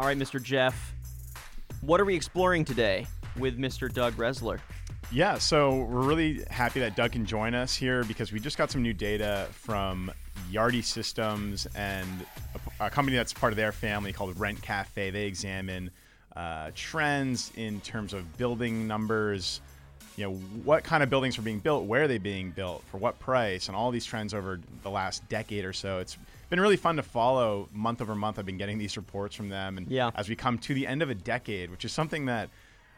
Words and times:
All 0.00 0.06
right, 0.06 0.16
Mr. 0.16 0.40
Jeff, 0.40 0.94
what 1.80 2.00
are 2.00 2.04
we 2.04 2.14
exploring 2.14 2.64
today 2.64 3.04
with 3.36 3.58
Mr. 3.58 3.92
Doug 3.92 4.14
Resler? 4.14 4.60
Yeah, 5.10 5.38
so 5.38 5.74
we're 5.74 6.02
really 6.02 6.44
happy 6.50 6.78
that 6.78 6.94
Doug 6.94 7.10
can 7.10 7.26
join 7.26 7.52
us 7.52 7.74
here 7.74 8.04
because 8.04 8.30
we 8.30 8.38
just 8.38 8.56
got 8.56 8.70
some 8.70 8.80
new 8.80 8.92
data 8.92 9.48
from 9.50 10.12
Yardi 10.52 10.84
Systems 10.84 11.66
and 11.74 12.08
a, 12.78 12.86
a 12.86 12.90
company 12.90 13.16
that's 13.16 13.32
part 13.32 13.52
of 13.52 13.56
their 13.56 13.72
family 13.72 14.12
called 14.12 14.38
Rent 14.38 14.62
Cafe. 14.62 15.10
They 15.10 15.26
examine 15.26 15.90
uh, 16.36 16.70
trends 16.76 17.50
in 17.56 17.80
terms 17.80 18.14
of 18.14 18.36
building 18.36 18.86
numbers, 18.86 19.60
you 20.16 20.22
know, 20.26 20.34
what 20.62 20.84
kind 20.84 21.02
of 21.02 21.10
buildings 21.10 21.36
are 21.38 21.42
being 21.42 21.58
built, 21.58 21.86
where 21.86 22.04
are 22.04 22.08
they 22.08 22.18
being 22.18 22.52
built, 22.52 22.84
for 22.84 22.98
what 22.98 23.18
price, 23.18 23.66
and 23.66 23.76
all 23.76 23.90
these 23.90 24.04
trends 24.06 24.32
over 24.32 24.60
the 24.84 24.90
last 24.90 25.28
decade 25.28 25.64
or 25.64 25.72
so. 25.72 25.98
It's 25.98 26.16
been 26.48 26.60
really 26.60 26.76
fun 26.76 26.96
to 26.96 27.02
follow 27.02 27.68
month 27.72 28.00
over 28.00 28.14
month. 28.14 28.38
I've 28.38 28.46
been 28.46 28.58
getting 28.58 28.78
these 28.78 28.96
reports 28.96 29.34
from 29.34 29.48
them, 29.48 29.78
and 29.78 29.90
yeah. 29.90 30.10
as 30.14 30.28
we 30.28 30.36
come 30.36 30.58
to 30.58 30.74
the 30.74 30.86
end 30.86 31.02
of 31.02 31.10
a 31.10 31.14
decade, 31.14 31.70
which 31.70 31.84
is 31.84 31.92
something 31.92 32.26
that 32.26 32.48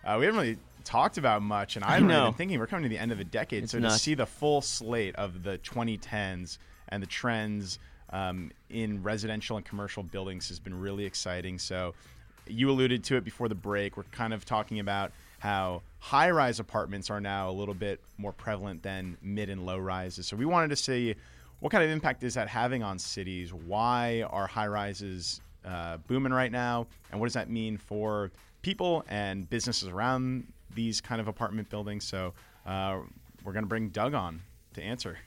uh, 0.05 0.17
we 0.19 0.27
haven't 0.27 0.41
really 0.41 0.59
talked 0.85 1.19
about 1.19 1.43
much, 1.43 1.77
and 1.77 1.85
I 1.85 1.93
haven't 1.93 2.09
really 2.09 2.23
been 2.23 2.35
thinking 2.35 2.59
we're 2.59 2.67
coming 2.67 2.85
to 2.85 2.89
the 2.89 2.99
end 2.99 3.13
of 3.13 3.21
a 3.21 3.25
decade. 3.25 3.65
It's 3.65 3.73
so 3.73 3.79
nuts. 3.79 3.95
to 3.95 4.01
see 4.01 4.15
the 4.15 4.27
full 4.27 4.61
slate 4.63 5.15
of 5.17 5.43
the 5.43 5.59
2010s 5.59 6.59
and 6.89 7.03
the 7.03 7.07
trends 7.07 7.79
um, 8.11 8.51
in 8.69 9.03
residential 9.03 9.57
and 9.57 9.65
commercial 9.65 10.03
buildings 10.03 10.49
has 10.49 10.59
been 10.59 10.79
really 10.79 11.05
exciting. 11.05 11.59
So 11.59 11.95
you 12.47 12.71
alluded 12.71 13.05
to 13.05 13.17
it 13.17 13.25
before 13.25 13.49
the 13.49 13.55
break. 13.55 13.97
We're 13.97 14.03
kind 14.05 14.33
of 14.35 14.45
talking 14.45 14.81
about 14.81 15.13
how 15.39 15.83
high-rise 16.01 16.61
apartments 16.61 17.11
are 17.11 17.21
now 17.21 17.49
a 17.51 17.53
little 17.53 17.75
bit 17.75 18.01
more 18.19 18.33
prevalent 18.33 18.83
than 18.83 19.17
mid 19.23 19.49
and 19.49 19.65
low 19.65 19.79
rises. 19.79 20.27
So 20.27 20.37
we 20.37 20.45
wanted 20.45 20.71
to 20.71 20.77
see 20.77 21.15
what 21.61 21.71
kind 21.71 21.85
of 21.85 21.91
impact 21.91 22.25
is 22.25 22.35
that 22.35 22.49
having 22.49 22.83
on 22.83 22.99
cities? 22.99 23.53
Why 23.53 24.25
are 24.31 24.47
high 24.47 24.67
rises 24.67 25.41
uh, 25.65 25.99
booming 25.99 26.33
right 26.33 26.51
now? 26.51 26.87
And 27.11 27.21
what 27.21 27.27
does 27.27 27.35
that 27.35 27.51
mean 27.51 27.77
for 27.77 28.31
people 28.63 29.05
and 29.09 29.49
businesses 29.49 29.89
around 29.89 30.51
these 30.75 31.01
kind 31.01 31.21
of 31.21 31.29
apartment 31.29 31.69
buildings? 31.69 32.05
So 32.05 32.33
uh, 32.67 33.01
we're 33.45 33.53
going 33.53 33.65
to 33.65 33.69
bring 33.69 33.91
Doug 33.91 34.15
on 34.15 34.41
to 34.75 34.83
answer. 34.83 35.19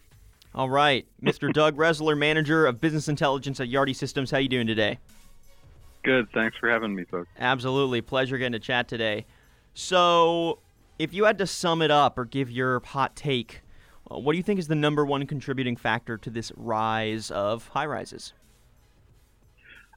All 0.55 0.69
right, 0.69 1.05
Mr. 1.21 1.51
Doug 1.53 1.77
Resler, 1.77 2.17
manager 2.17 2.65
of 2.65 2.81
business 2.81 3.07
intelligence 3.07 3.59
at 3.59 3.69
Yardi 3.69 3.95
Systems. 3.95 4.31
How 4.31 4.37
you 4.37 4.49
doing 4.49 4.67
today? 4.67 4.99
Good. 6.03 6.27
Thanks 6.33 6.57
for 6.57 6.69
having 6.69 6.95
me, 6.95 7.05
folks. 7.05 7.29
Absolutely, 7.39 8.01
pleasure 8.01 8.37
getting 8.37 8.53
to 8.53 8.59
chat 8.59 8.87
today. 8.87 9.25
So, 9.73 10.59
if 10.99 11.13
you 11.13 11.23
had 11.23 11.37
to 11.39 11.47
sum 11.47 11.81
it 11.81 11.89
up 11.89 12.17
or 12.17 12.25
give 12.25 12.51
your 12.51 12.81
hot 12.81 13.15
take, 13.15 13.61
uh, 14.11 14.17
what 14.17 14.33
do 14.33 14.37
you 14.37 14.43
think 14.43 14.59
is 14.59 14.67
the 14.67 14.75
number 14.75 15.05
one 15.05 15.25
contributing 15.25 15.75
factor 15.75 16.17
to 16.17 16.29
this 16.29 16.51
rise 16.55 17.31
of 17.31 17.67
high 17.69 17.85
rises? 17.85 18.33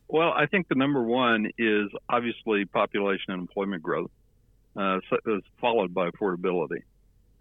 Well, 0.09 0.33
I 0.33 0.47
think 0.47 0.69
the 0.69 0.77
number 0.77 1.03
one 1.03 1.51
is 1.59 1.89
obviously 2.09 2.65
population 2.65 3.33
and 3.33 3.41
employment 3.41 3.83
growth, 3.83 4.11
uh, 4.77 5.01
so 5.11 5.41
followed 5.61 5.93
by 5.93 6.11
affordability. 6.11 6.83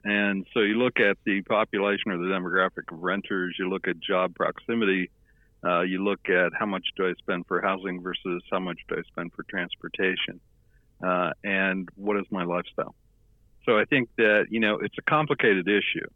And 0.04 0.46
so 0.54 0.62
you 0.62 0.76
look 0.76 1.00
at 1.00 1.18
the 1.26 1.42
population 1.44 2.12
or 2.12 2.18
the 2.18 2.26
demographic 2.26 2.92
of 2.92 3.00
renters, 3.00 3.56
you 3.60 3.70
look 3.70 3.88
at 3.88 4.00
job 4.00 4.36
proximity, 4.36 5.10
uh, 5.64 5.82
you 5.82 6.04
look 6.04 6.30
at 6.30 6.54
how 6.58 6.66
much 6.66 6.86
do 6.96 7.08
I 7.08 7.14
spend 7.20 7.48
for 7.48 7.62
housing 7.62 8.02
versus 8.02 8.44
how 8.52 8.60
much 8.60 8.80
do 8.88 8.96
I 8.98 9.02
spend 9.04 9.34
for 9.34 9.44
transportation, 9.44 10.40
uh, 11.04 11.32
and 11.44 11.90
what 11.96 12.18
is 12.18 12.26
my 12.30 12.44
lifestyle. 12.44 12.94
So 13.66 13.80
I 13.80 13.86
think 13.86 14.10
that 14.18 14.46
you 14.52 14.60
know 14.60 14.78
it's 14.78 14.98
a 15.00 15.02
complicated 15.02 15.68
issue, 15.68 16.08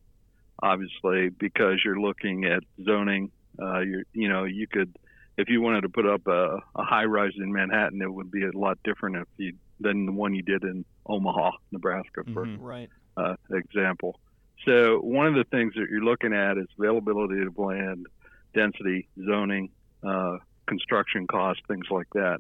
obviously, 0.62 1.30
because 1.30 1.82
you're 1.84 2.00
looking 2.00 2.46
at 2.46 2.64
zoning. 2.84 3.32
Uh, 3.62 3.80
you 3.80 4.04
you 4.14 4.30
know 4.30 4.46
you 4.46 4.68
could 4.68 4.96
if 5.38 5.48
you 5.48 5.62
wanted 5.62 5.82
to 5.82 5.90
put 5.90 6.06
up 6.06 6.28
a, 6.28 6.58
a 6.76 6.84
high 6.84 7.06
rise 7.06 7.32
in 7.38 7.52
Manhattan, 7.52 8.02
it 8.02 8.12
would 8.12 8.30
be 8.30 8.44
a 8.44 8.52
lot 8.52 8.78
different 8.84 9.16
if 9.16 9.28
you 9.38 9.54
than 9.80 10.06
the 10.06 10.12
one 10.12 10.34
you 10.36 10.42
did 10.42 10.64
in 10.64 10.84
Omaha, 11.06 11.52
Nebraska, 11.72 12.24
for 12.34 12.46
mm-hmm. 12.46 12.62
right. 12.62 12.90
uh, 13.16 13.36
example. 13.52 14.20
So 14.66 15.00
one 15.00 15.28
of 15.28 15.36
the 15.36 15.46
things 15.46 15.74
that 15.76 15.88
you're 15.90 16.04
looking 16.04 16.34
at 16.34 16.58
is 16.58 16.68
availability 16.78 17.42
of 17.44 17.58
land, 17.58 18.08
density, 18.54 19.08
zoning, 19.26 19.70
uh, 20.06 20.38
construction 20.68 21.28
costs, 21.28 21.64
things 21.68 21.86
like 21.90 22.10
that, 22.14 22.40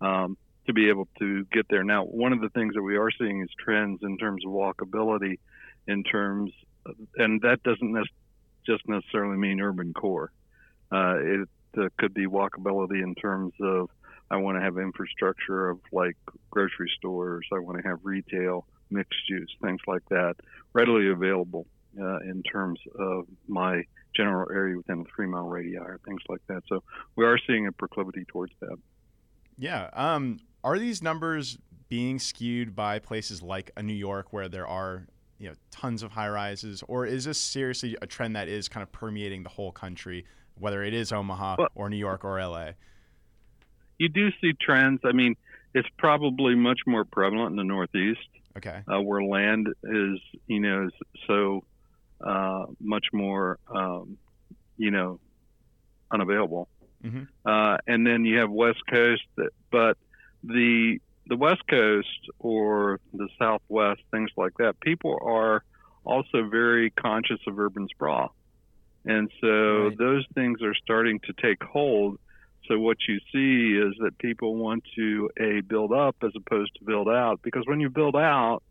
um, 0.00 0.36
to 0.66 0.72
be 0.72 0.88
able 0.88 1.08
to 1.18 1.44
get 1.46 1.66
there. 1.68 1.82
Now, 1.82 2.04
one 2.04 2.32
of 2.32 2.40
the 2.40 2.50
things 2.50 2.74
that 2.74 2.82
we 2.82 2.96
are 2.96 3.10
seeing 3.10 3.42
is 3.42 3.48
trends 3.58 4.00
in 4.02 4.16
terms 4.18 4.44
of 4.46 4.52
walkability, 4.52 5.38
in 5.88 6.04
terms, 6.04 6.50
of, 6.50 6.68
and 7.16 7.40
that 7.42 7.62
doesn't 7.62 7.92
ne- 7.92 8.02
just 8.66 8.86
necessarily 8.88 9.36
mean 9.36 9.60
urban 9.60 9.92
core. 9.92 10.32
Uh, 10.92 11.16
it 11.18 11.48
uh, 11.78 11.88
could 11.98 12.14
be 12.14 12.26
walkability 12.26 13.02
in 13.02 13.14
terms 13.14 13.52
of 13.60 13.90
I 14.30 14.36
want 14.36 14.58
to 14.58 14.62
have 14.62 14.78
infrastructure 14.78 15.68
of 15.70 15.78
like 15.92 16.16
grocery 16.50 16.90
stores. 16.96 17.46
I 17.52 17.58
want 17.58 17.80
to 17.82 17.88
have 17.88 18.00
retail, 18.02 18.66
mixed 18.90 19.28
use, 19.28 19.54
things 19.62 19.80
like 19.86 20.02
that, 20.08 20.34
readily 20.72 21.10
available 21.10 21.66
uh, 22.00 22.18
in 22.20 22.42
terms 22.42 22.80
of 22.98 23.26
my 23.46 23.82
general 24.14 24.50
area 24.50 24.76
within 24.76 25.00
a 25.00 25.04
three 25.14 25.26
mile 25.26 25.46
radii 25.46 25.76
or 25.76 26.00
things 26.04 26.22
like 26.28 26.40
that. 26.48 26.62
So 26.68 26.82
we 27.14 27.24
are 27.24 27.38
seeing 27.46 27.66
a 27.66 27.72
proclivity 27.72 28.24
towards 28.26 28.52
that. 28.60 28.76
Yeah. 29.58 29.90
Um, 29.92 30.40
are 30.64 30.78
these 30.78 31.02
numbers 31.02 31.58
being 31.88 32.18
skewed 32.18 32.74
by 32.74 32.98
places 32.98 33.42
like 33.42 33.70
a 33.76 33.82
New 33.82 33.94
York 33.94 34.32
where 34.32 34.48
there 34.48 34.66
are 34.66 35.06
you 35.38 35.48
know 35.48 35.54
tons 35.70 36.02
of 36.02 36.12
high 36.12 36.28
rises, 36.28 36.82
or 36.88 37.06
is 37.06 37.24
this 37.24 37.38
seriously 37.38 37.96
a 38.00 38.06
trend 38.06 38.36
that 38.36 38.48
is 38.48 38.68
kind 38.68 38.82
of 38.82 38.92
permeating 38.92 39.42
the 39.42 39.48
whole 39.48 39.72
country, 39.72 40.24
whether 40.58 40.82
it 40.82 40.94
is 40.94 41.12
Omaha 41.12 41.56
well, 41.58 41.68
or 41.74 41.90
New 41.90 41.96
York 41.96 42.24
or 42.24 42.40
LA? 42.40 42.70
You 43.98 44.08
do 44.08 44.30
see 44.40 44.52
trends. 44.60 45.00
I 45.04 45.12
mean, 45.12 45.36
it's 45.74 45.88
probably 45.98 46.54
much 46.54 46.80
more 46.86 47.04
prevalent 47.04 47.50
in 47.50 47.56
the 47.56 47.64
Northeast. 47.64 48.28
Okay. 48.56 48.82
Uh, 48.90 49.00
where 49.00 49.22
land 49.22 49.68
is, 49.84 50.18
you 50.46 50.60
know, 50.60 50.86
is 50.86 50.92
so 51.26 51.62
uh, 52.24 52.64
much 52.80 53.06
more, 53.12 53.58
um, 53.68 54.16
you 54.78 54.90
know, 54.90 55.20
unavailable. 56.10 56.68
Mm-hmm. 57.04 57.24
Uh, 57.44 57.76
and 57.86 58.06
then 58.06 58.24
you 58.24 58.38
have 58.38 58.50
West 58.50 58.80
Coast, 58.90 59.22
that, 59.36 59.50
but 59.70 59.98
the 60.42 60.98
the 61.26 61.36
West 61.36 61.62
Coast 61.68 62.08
or 62.38 63.00
the 63.12 63.28
Southwest, 63.38 64.00
things 64.10 64.30
like 64.36 64.52
that, 64.58 64.78
people 64.80 65.18
are 65.22 65.62
also 66.04 66.48
very 66.48 66.90
conscious 66.90 67.40
of 67.46 67.58
urban 67.58 67.88
sprawl, 67.88 68.34
and 69.04 69.30
so 69.40 69.88
Right. 69.88 69.98
those 69.98 70.24
things 70.34 70.62
are 70.62 70.74
starting 70.74 71.20
to 71.20 71.32
take 71.40 71.62
hold. 71.62 72.18
So 72.68 72.78
what 72.78 72.96
you 73.08 73.18
see 73.32 73.78
is 73.78 73.94
that 74.00 74.18
people 74.18 74.56
want 74.56 74.84
to 74.96 75.30
a 75.38 75.60
build 75.60 75.92
up 75.92 76.16
as 76.22 76.32
opposed 76.36 76.72
to 76.78 76.84
build 76.84 77.08
out 77.08 77.40
because 77.42 77.62
when 77.66 77.80
you 77.80 77.90
build 77.90 78.16
out, 78.16 78.62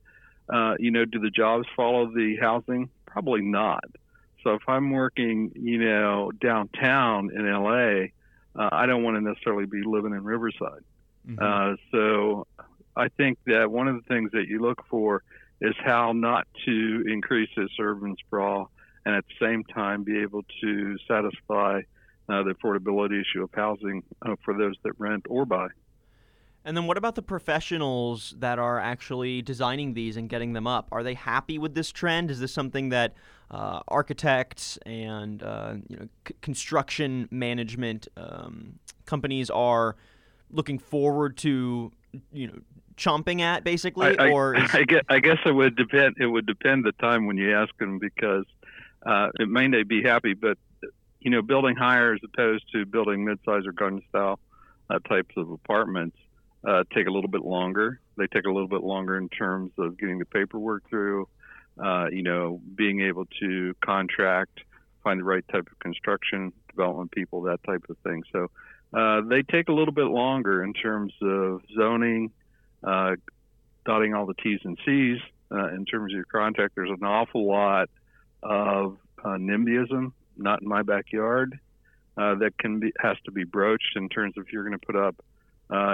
uh, 0.53 0.75
you 0.79 0.91
know, 0.91 1.05
do 1.05 1.19
the 1.19 1.29
jobs 1.29 1.65
follow 1.75 2.07
the 2.07 2.35
housing? 2.41 2.89
Probably 3.07 3.41
not. 3.41 3.85
So 4.44 4.51
if 4.53 4.61
I'm 4.67 4.91
working, 4.91 5.51
you 5.55 5.79
know, 5.79 6.31
downtown 6.41 7.31
in 7.33 7.49
LA, 7.49 8.07
uh, 8.61 8.69
I 8.71 8.85
don't 8.85 9.03
want 9.03 9.17
to 9.17 9.21
necessarily 9.21 9.65
be 9.65 9.81
living 9.83 10.13
in 10.13 10.23
Riverside. 10.23 10.83
Mhm. 11.28 11.41
Uh, 11.41 11.75
so 11.91 12.47
I 12.96 13.09
think 13.09 13.38
that 13.47 13.72
one 13.72 13.88
of 13.88 13.96
the 13.96 14.03
things 14.03 14.31
that 14.31 14.47
you 14.47 14.59
look 14.59 14.86
for 14.90 15.24
is 15.62 15.74
how 15.84 16.12
not 16.12 16.47
to 16.66 17.03
increase 17.08 17.50
this 17.56 17.69
urban 17.80 18.16
sprawl 18.25 18.72
and 19.06 19.16
at 19.16 19.24
the 19.28 19.46
same 19.46 19.63
time 19.63 20.03
be 20.03 20.19
able 20.19 20.44
to 20.62 20.97
satisfy 21.08 21.81
uh, 22.28 22.44
the 22.44 22.53
affordability 22.53 23.22
issue 23.22 23.44
of 23.44 23.50
housing 23.53 24.03
uh, 24.25 24.36
for 24.44 24.58
those 24.58 24.75
that 24.84 24.94
rent 24.97 25.25
or 25.30 25.46
buy. 25.46 25.68
And 26.68 26.75
then 26.75 26.88
what 26.88 26.97
about 26.97 27.13
the 27.13 27.22
professionals 27.22 28.34
that 28.40 28.57
are 28.57 28.80
actually 28.80 29.44
designing 29.44 29.94
these 29.94 30.18
and 30.18 30.28
getting 30.28 30.53
them 30.53 30.66
up? 30.66 30.88
Are 30.92 31.03
they 31.03 31.13
happy 31.13 31.59
with 31.59 31.75
this 31.75 31.92
trend? 31.92 32.31
Is 32.31 32.40
this 32.40 32.52
something 32.52 32.90
that 32.90 33.13
uh, 33.52 33.81
architects 33.88 34.78
and 34.84 35.44
uh, 35.44 35.75
you 35.88 35.97
know 35.97 36.07
c- 36.28 36.34
construction 36.42 37.28
management 37.30 38.07
um, 38.18 38.80
companies 39.06 39.51
are 39.51 39.95
looking 40.51 40.80
forward 40.80 41.38
to? 41.38 41.92
You 42.31 42.47
know, 42.47 42.59
chomping 42.97 43.42
at 43.42 43.63
basically, 43.63 44.18
I, 44.18 44.30
or 44.30 44.56
is, 44.56 44.69
I, 44.74 44.83
guess, 44.83 45.03
I 45.09 45.19
guess 45.19 45.38
it 45.45 45.51
would 45.51 45.75
depend. 45.75 46.15
It 46.19 46.27
would 46.27 46.45
depend 46.45 46.86
the 46.86 46.94
time 46.94 47.25
when 47.25 47.38
you 47.38 47.56
ask 47.56 47.75
them 47.77 48.00
because 48.00 48.45
uh, 49.06 49.30
it 49.39 49.50
may 49.50 49.68
not 49.68 49.88
be 49.88 50.01
happy, 50.03 50.33
but 50.33 50.57
you 51.19 51.31
know, 51.31 51.42
building 51.42 51.75
higher 51.75 52.13
as 52.13 52.19
opposed 52.24 52.71
to 52.71 52.86
building 52.86 53.25
mid-size 53.25 53.63
or 53.65 53.71
garden 53.71 54.01
style 54.09 54.39
uh, 54.89 55.00
types 55.00 55.33
of 55.38 55.50
apartments 55.50 56.18
uh, 56.65 56.83
take 56.94 57.07
a 57.07 57.12
little 57.12 57.30
bit 57.30 57.42
longer. 57.42 58.00
They 58.18 58.27
take 58.27 58.45
a 58.45 58.51
little 58.51 58.68
bit 58.68 58.83
longer 58.83 59.18
in 59.18 59.30
terms 59.30 59.71
of 59.77 59.97
getting 59.97 60.19
the 60.19 60.25
paperwork 60.25 60.89
through. 60.89 61.27
Uh, 61.83 62.07
you 62.09 62.24
know, 62.24 62.62
being 62.75 63.01
able 63.01 63.25
to 63.42 63.75
contract, 63.83 64.62
find 65.03 65.19
the 65.19 65.24
right 65.25 65.45
type 65.51 65.68
of 65.69 65.77
construction 65.80 66.53
development 66.69 67.12
people, 67.12 67.42
that 67.42 67.62
type 67.63 67.83
of 67.89 67.97
thing. 67.97 68.24
So 68.31 68.50
uh, 68.93 69.21
they 69.27 69.41
take 69.43 69.67
a 69.67 69.73
little 69.73 69.93
bit 69.93 70.05
longer 70.05 70.63
in 70.63 70.73
terms 70.73 71.13
of 71.21 71.61
zoning, 71.75 72.31
uh, 72.83 73.15
dotting 73.85 74.13
all 74.13 74.25
the 74.25 74.35
T's 74.35 74.59
and 74.63 74.77
C's 74.85 75.19
uh, 75.51 75.69
in 75.69 75.85
terms 75.85 76.13
of 76.13 76.15
your 76.15 76.25
contract. 76.25 76.75
There's 76.75 76.89
an 76.89 77.05
awful 77.05 77.47
lot 77.47 77.89
of 78.41 78.97
uh, 79.23 79.29
NIMBYism, 79.29 80.11
not 80.37 80.61
in 80.61 80.67
my 80.67 80.81
backyard, 80.81 81.59
uh, 82.17 82.35
that 82.35 82.57
can 82.57 82.79
be 82.79 82.93
has 82.99 83.17
to 83.25 83.31
be 83.31 83.43
broached 83.43 83.95
in 83.95 84.07
terms 84.07 84.37
of 84.37 84.45
if 84.45 84.53
you're 84.53 84.63
going 84.63 84.79
to 84.79 84.85
put 84.85 84.95
up 84.95 85.15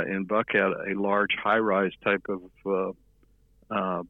in 0.07 0.25
Buckhead, 0.27 0.91
a 0.91 0.99
large 0.99 1.35
high-rise 1.41 1.93
type 2.03 2.27
of 2.29 2.95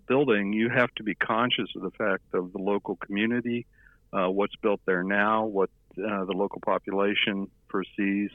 building, 0.08 0.54
you 0.54 0.70
have 0.70 0.90
to 0.96 1.04
be 1.04 1.16
conscious 1.16 1.70
of 1.76 1.84
the 1.84 1.92
fact 1.92 2.24
of 2.34 2.52
the 2.52 2.58
local 2.58 2.96
community, 2.96 3.68
what's 4.12 4.56
built 4.56 4.82
there 4.86 5.04
now, 5.04 5.46
what 5.46 5.70
the 5.96 6.34
local 6.34 6.60
population 6.66 7.50
foresees, 7.70 8.32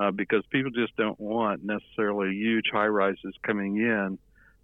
uh, 0.00 0.10
because 0.10 0.42
people 0.50 0.70
just 0.70 0.96
don't 0.96 1.20
want 1.20 1.62
necessarily 1.62 2.34
huge 2.34 2.66
high 2.72 2.86
rises 2.86 3.34
coming 3.42 3.76
in 3.76 4.18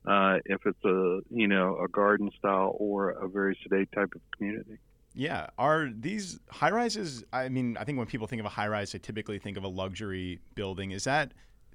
uh, 0.07 0.39
if 0.47 0.65
it's 0.65 0.85
a 0.85 1.21
you 1.31 1.47
know 1.47 1.79
a 1.83 1.89
garden 1.89 2.31
style 2.39 2.75
or 2.79 3.11
a 3.11 3.29
very 3.29 3.57
sedate 3.63 3.93
type 3.93 4.15
of 4.15 4.21
community. 4.37 4.79
Yeah, 5.15 5.49
are 5.59 5.91
these 5.95 6.41
high 6.51 6.71
rises? 6.71 7.25
I 7.33 7.49
mean, 7.49 7.77
I 7.79 7.85
think 7.85 7.99
when 7.99 8.07
people 8.07 8.27
think 8.27 8.41
of 8.41 8.47
a 8.47 8.51
high 8.51 8.69
rise, 8.69 8.93
they 8.93 8.99
typically 8.99 9.39
think 9.39 9.57
of 9.57 9.65
a 9.65 9.69
luxury 9.69 10.41
building. 10.55 10.91
Is 10.91 11.05
that 11.05 11.33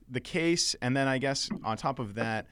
the 0.10 0.20
case? 0.20 0.76
And 0.82 0.96
then 0.96 1.08
I 1.08 1.18
guess 1.18 1.50
on 1.64 1.78
top 1.78 2.00
of 2.00 2.16
that, 2.16 2.46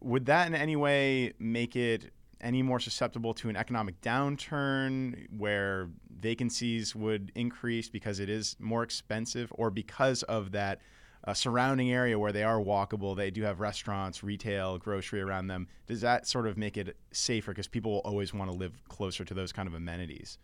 would 0.00 0.26
that 0.26 0.46
in 0.46 0.54
any 0.54 0.76
way 0.76 1.32
make 1.38 1.76
it 1.76 2.12
any 2.40 2.62
more 2.62 2.80
susceptible 2.80 3.34
to 3.34 3.48
an 3.48 3.56
economic 3.56 4.00
downturn 4.00 5.26
where 5.36 5.88
vacancies 6.18 6.94
would 6.94 7.32
increase 7.34 7.88
because 7.88 8.20
it 8.20 8.28
is 8.28 8.56
more 8.58 8.82
expensive 8.82 9.52
or 9.56 9.70
because 9.70 10.22
of 10.24 10.52
that 10.52 10.80
uh, 11.24 11.34
surrounding 11.34 11.90
area 11.92 12.18
where 12.18 12.32
they 12.32 12.42
are 12.42 12.58
walkable 12.58 13.14
they 13.14 13.30
do 13.30 13.42
have 13.42 13.60
restaurants 13.60 14.22
retail 14.22 14.78
grocery 14.78 15.20
around 15.20 15.48
them 15.48 15.68
does 15.86 16.00
that 16.00 16.26
sort 16.26 16.46
of 16.46 16.56
make 16.56 16.76
it 16.76 16.96
safer? 17.10 17.50
Because 17.50 17.68
people 17.68 17.92
will 17.92 17.98
always 18.00 18.32
want 18.32 18.50
to 18.50 18.56
live 18.56 18.72
closer 18.88 19.24
to 19.24 19.34
those 19.34 19.52
kind 19.52 19.66
of 19.66 19.74
amenities. 19.74 20.38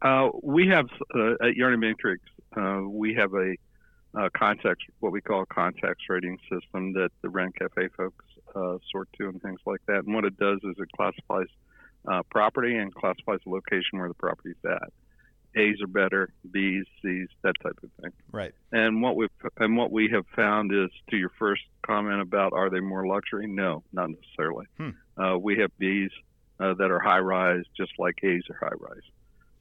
Uh, 0.00 0.30
we 0.42 0.68
have 0.68 0.86
uh, 1.14 1.32
at 1.34 1.54
Yardi 1.54 1.78
Matrix, 1.78 2.22
uh, 2.56 2.82
we 2.84 3.14
have 3.14 3.32
a 3.34 3.56
context, 4.30 4.86
what 5.00 5.10
we 5.10 5.20
call 5.20 5.42
a 5.42 5.46
context 5.46 6.08
rating 6.08 6.38
system 6.50 6.92
that 6.92 7.10
the 7.22 7.28
Rent 7.28 7.56
Cafe 7.56 7.88
folks 7.96 8.24
uh, 8.54 8.78
sort 8.90 9.08
to 9.18 9.28
and 9.28 9.40
things 9.42 9.60
like 9.66 9.80
that. 9.86 10.04
And 10.04 10.14
what 10.14 10.24
it 10.24 10.36
does 10.36 10.58
is 10.64 10.74
it 10.78 10.88
classifies 10.96 11.48
uh, 12.10 12.22
property 12.30 12.76
and 12.76 12.94
classifies 12.94 13.40
the 13.44 13.50
location 13.50 13.98
where 13.98 14.08
the 14.08 14.14
property's 14.14 14.56
at. 14.64 14.92
A's 15.54 15.80
are 15.82 15.86
better, 15.86 16.32
B's, 16.50 16.86
C's, 17.02 17.28
that 17.42 17.54
type 17.62 17.78
of 17.82 17.90
thing. 18.00 18.12
right 18.32 18.54
And 18.72 19.02
what 19.02 19.16
we 19.16 19.28
and 19.58 19.76
what 19.76 19.92
we 19.92 20.08
have 20.12 20.24
found 20.34 20.72
is 20.72 20.88
to 21.10 21.16
your 21.16 21.30
first 21.38 21.62
comment 21.86 22.22
about 22.22 22.54
are 22.54 22.70
they 22.70 22.80
more 22.80 23.06
luxury? 23.06 23.46
No, 23.46 23.82
not 23.92 24.10
necessarily. 24.10 24.66
Hmm. 24.78 24.90
Uh, 25.22 25.36
we 25.36 25.58
have 25.58 25.70
B's 25.78 26.10
uh, 26.58 26.74
that 26.74 26.90
are 26.90 27.00
high 27.00 27.18
rise, 27.18 27.64
just 27.76 27.92
like 27.98 28.18
A's 28.22 28.42
are 28.48 28.56
high 28.60 28.76
rise. 28.78 29.02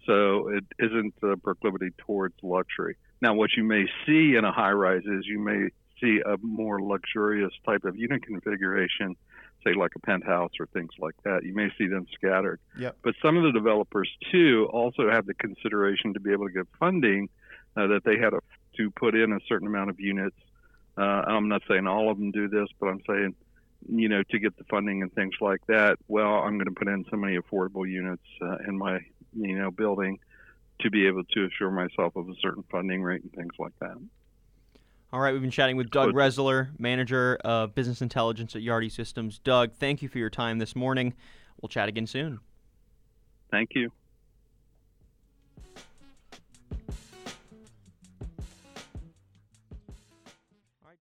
So 0.05 0.47
it 0.47 0.63
isn't 0.79 1.13
a 1.23 1.37
proclivity 1.37 1.89
towards 1.97 2.35
luxury. 2.41 2.95
Now, 3.21 3.35
what 3.35 3.51
you 3.55 3.63
may 3.63 3.85
see 4.05 4.35
in 4.35 4.45
a 4.45 4.51
high 4.51 4.71
rise 4.71 5.03
is 5.05 5.25
you 5.27 5.39
may 5.39 5.69
see 6.01 6.21
a 6.25 6.38
more 6.42 6.81
luxurious 6.81 7.53
type 7.65 7.86
of 7.86 7.95
unit 7.95 8.24
configuration, 8.24 9.15
say 9.63 9.74
like 9.74 9.92
a 9.95 10.00
penthouse 10.00 10.51
or 10.59 10.65
things 10.68 10.92
like 11.00 11.15
that. 11.24 11.44
You 11.44 11.53
may 11.53 11.69
see 11.77 11.88
them 11.88 12.07
scattered. 12.13 12.59
Yep. 12.77 12.98
But 13.03 13.15
some 13.21 13.38
of 13.38 13.44
the 13.44 13.51
developers 13.51 14.09
too 14.31 14.68
also 14.71 15.09
have 15.09 15.25
the 15.25 15.33
consideration 15.36 16.13
to 16.13 16.19
be 16.19 16.31
able 16.31 16.48
to 16.48 16.53
get 16.53 16.68
funding 16.80 17.30
uh, 17.77 17.88
that 17.88 18.03
they 18.03 18.18
had 18.18 18.33
a, 18.33 18.39
to 18.77 18.92
put 18.92 19.15
in 19.15 19.31
a 19.33 19.39
certain 19.48 19.68
amount 19.68 19.89
of 19.89 20.00
units. 20.00 20.36
Uh, 20.98 21.01
I'm 21.01 21.48
not 21.48 21.62
saying 21.69 21.88
all 21.88 22.12
of 22.12 22.18
them 22.18 22.31
do 22.31 22.47
this, 22.47 22.68
but 22.80 22.88
I'm 22.88 23.01
saying, 23.07 23.36
you 23.89 24.09
know, 24.09 24.24
to 24.30 24.39
get 24.39 24.57
the 24.57 24.63
funding 24.65 25.01
and 25.01 25.13
things 25.13 25.36
like 25.39 25.65
that. 25.68 25.97
Well, 26.07 26.33
I'm 26.33 26.57
going 26.57 26.65
to 26.65 26.71
put 26.71 26.88
in 26.88 27.06
so 27.09 27.18
many 27.18 27.38
affordable 27.38 27.89
units 27.89 28.25
uh, 28.42 28.57
in 28.68 28.77
my, 28.77 29.00
you 29.33 29.57
know, 29.57 29.71
building 29.71 30.19
to 30.81 30.89
be 30.89 31.07
able 31.07 31.24
to 31.24 31.45
assure 31.45 31.71
myself 31.71 32.15
of 32.15 32.27
a 32.27 32.33
certain 32.42 32.63
funding 32.71 33.01
rate 33.01 33.21
and 33.24 33.31
things 33.33 33.54
like 33.57 33.74
that. 33.80 33.95
All 35.13 35.19
right, 35.19 35.33
we've 35.33 35.41
been 35.41 35.51
chatting 35.51 35.75
with 35.75 35.89
Doug 35.89 36.13
Resler, 36.13 36.69
manager 36.79 37.37
of 37.43 37.75
business 37.75 38.01
intelligence 38.01 38.55
at 38.55 38.61
Yardi 38.61 38.89
Systems. 38.89 39.39
Doug, 39.39 39.73
thank 39.73 40.01
you 40.01 40.07
for 40.07 40.19
your 40.19 40.29
time 40.29 40.57
this 40.57 40.73
morning. 40.73 41.13
We'll 41.61 41.67
chat 41.67 41.89
again 41.89 42.07
soon. 42.07 42.39
Thank 43.51 43.71
you. 43.75 43.91